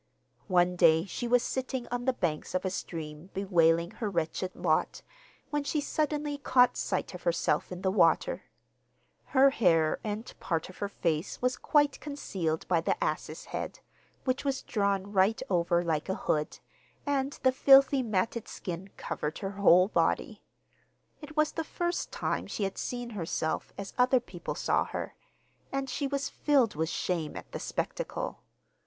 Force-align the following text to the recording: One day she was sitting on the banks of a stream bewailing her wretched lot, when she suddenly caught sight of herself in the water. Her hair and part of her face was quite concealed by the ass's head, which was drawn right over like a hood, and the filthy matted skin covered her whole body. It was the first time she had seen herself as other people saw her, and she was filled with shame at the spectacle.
One 0.47 0.75
day 0.75 1.05
she 1.05 1.27
was 1.27 1.43
sitting 1.43 1.87
on 1.89 2.05
the 2.05 2.13
banks 2.13 2.55
of 2.55 2.65
a 2.65 2.71
stream 2.71 3.29
bewailing 3.35 3.91
her 3.91 4.09
wretched 4.09 4.55
lot, 4.55 5.03
when 5.51 5.63
she 5.63 5.79
suddenly 5.79 6.39
caught 6.39 6.75
sight 6.75 7.13
of 7.13 7.21
herself 7.21 7.71
in 7.71 7.83
the 7.83 7.91
water. 7.91 8.45
Her 9.25 9.51
hair 9.51 9.99
and 10.03 10.33
part 10.39 10.69
of 10.69 10.79
her 10.79 10.89
face 10.89 11.39
was 11.39 11.55
quite 11.55 11.99
concealed 11.99 12.67
by 12.67 12.81
the 12.81 12.97
ass's 13.03 13.45
head, 13.45 13.77
which 14.23 14.43
was 14.43 14.63
drawn 14.63 15.13
right 15.13 15.39
over 15.51 15.83
like 15.83 16.09
a 16.09 16.15
hood, 16.25 16.57
and 17.05 17.33
the 17.43 17.51
filthy 17.51 18.01
matted 18.01 18.47
skin 18.47 18.89
covered 18.97 19.37
her 19.37 19.51
whole 19.51 19.87
body. 19.87 20.41
It 21.21 21.37
was 21.37 21.51
the 21.51 21.63
first 21.63 22.11
time 22.11 22.47
she 22.47 22.63
had 22.63 22.79
seen 22.79 23.11
herself 23.11 23.71
as 23.77 23.93
other 23.99 24.19
people 24.19 24.55
saw 24.55 24.85
her, 24.85 25.13
and 25.71 25.87
she 25.87 26.07
was 26.07 26.27
filled 26.27 26.73
with 26.73 26.89
shame 26.89 27.37
at 27.37 27.51
the 27.51 27.59
spectacle. 27.59 28.41